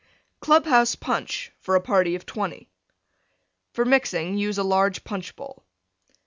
CLUB 0.39 0.65
HOUSE 0.65 0.95
PUNCH 0.95 1.51
(for 1.59 1.75
a 1.75 1.79
party 1.79 2.15
of 2.15 2.25
20) 2.25 2.67
For 3.73 3.85
mixing 3.85 4.35
use 4.35 4.57
a 4.57 4.63
large 4.63 5.03
Punch 5.03 5.35
bowl. 5.35 5.63